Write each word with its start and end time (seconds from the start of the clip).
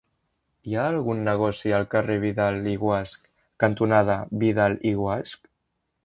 Hi 0.69 0.71
ha 0.77 0.83
algun 0.91 1.19
negoci 1.25 1.73
al 1.79 1.83
carrer 1.91 2.15
Vidal 2.23 2.57
i 2.71 2.73
Guasch 2.83 3.19
cantonada 3.65 4.15
Vidal 4.45 4.79
i 4.93 4.95
Guasch? 5.01 5.37